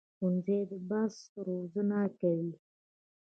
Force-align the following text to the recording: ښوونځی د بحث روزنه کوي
ښوونځی 0.15 0.59
د 0.69 0.73
بحث 0.89 1.15
روزنه 1.47 2.01
کوي 2.19 2.51